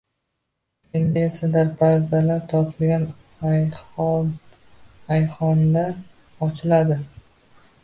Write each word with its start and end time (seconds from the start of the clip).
Endi 0.99 1.19
esa 1.25 1.49
darpardalar 1.55 2.39
tortilgan, 2.53 3.05
ahyon-ahyonda 3.51 5.85
ochiladi 6.49 6.99